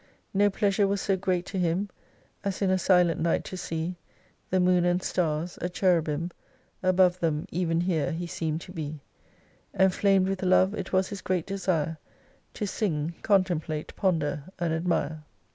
[0.33, 1.87] No pleasure was so great to him
[2.43, 3.97] As in a silent night to see
[4.49, 6.31] The moon and stars: A cherubim
[6.81, 8.99] Above them, even here, he seem'd to be:
[9.75, 11.99] Enflam'd with Love it was his great desire,
[12.55, 15.23] To sing, contemplate, ponder, and admire.